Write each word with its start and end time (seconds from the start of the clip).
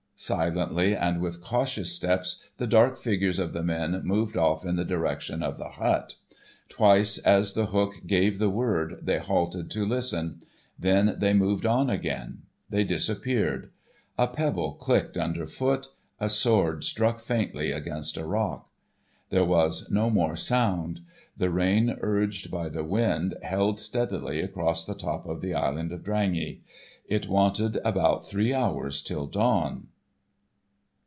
Silently 0.23 0.95
and 0.95 1.19
with 1.19 1.41
cautious 1.41 1.91
steps 1.91 2.43
the 2.57 2.67
dark 2.67 2.95
figures 2.99 3.39
of 3.39 3.53
the 3.53 3.63
men 3.63 3.99
moved 4.03 4.37
off 4.37 4.63
in 4.63 4.75
the 4.75 4.85
direction 4.85 5.41
of 5.41 5.57
the 5.57 5.69
hut. 5.69 6.13
Twice, 6.69 7.17
as 7.17 7.53
The 7.53 7.65
Hook 7.65 8.01
gave 8.05 8.37
the 8.37 8.51
word, 8.51 8.99
they 9.01 9.17
halted 9.17 9.71
to 9.71 9.83
listen. 9.83 10.37
Then 10.77 11.15
they 11.17 11.33
moved 11.33 11.65
on 11.65 11.89
again. 11.89 12.43
They 12.69 12.83
disappeared. 12.83 13.71
A 14.15 14.27
pebble 14.27 14.73
clicked 14.73 15.17
under 15.17 15.47
foot, 15.47 15.87
a 16.19 16.29
sword 16.29 16.83
struck 16.83 17.19
faintly 17.19 17.71
against 17.71 18.15
a 18.15 18.23
rock. 18.27 18.69
There 19.31 19.43
was 19.43 19.89
no 19.89 20.11
more 20.11 20.35
sound. 20.35 20.99
The 21.35 21.49
rain 21.49 21.97
urged 21.99 22.51
by 22.51 22.69
the 22.69 22.83
wind 22.83 23.37
held 23.41 23.79
steadily 23.79 24.39
across 24.39 24.85
the 24.85 24.93
top 24.93 25.25
of 25.25 25.41
the 25.41 25.55
Island 25.55 25.91
of 25.91 26.03
Drangey. 26.03 26.61
It 27.07 27.27
wanted 27.27 27.77
about 27.83 28.27
three 28.27 28.53
hours 28.53 29.01
till 29.01 29.25
dawn. 29.25 29.87